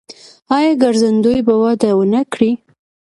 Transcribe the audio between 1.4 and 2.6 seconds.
به وده ونه کړي؟